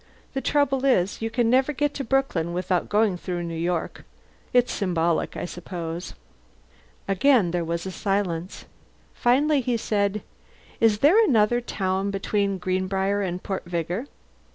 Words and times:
The 0.33 0.41
trouble 0.41 0.83
is, 0.83 1.21
you 1.21 1.29
can 1.29 1.47
never 1.47 1.71
get 1.73 1.93
to 1.93 2.03
Brooklyn 2.03 2.53
without 2.53 2.89
going 2.89 3.17
through 3.17 3.43
New 3.43 3.53
York. 3.55 4.03
It's 4.51 4.73
symbolic, 4.73 5.37
I 5.37 5.45
suppose." 5.45 6.15
Again 7.07 7.51
there 7.51 7.63
was 7.63 7.85
a 7.85 7.91
silence. 7.91 8.65
Finally 9.13 9.61
he 9.61 9.77
said, 9.77 10.23
"Is 10.79 10.97
there 11.01 11.23
another 11.23 11.61
town 11.61 12.09
between 12.09 12.57
Greenbriar 12.59 13.21
and 13.21 13.43
Port 13.43 13.65
Vigor?" 13.65 14.07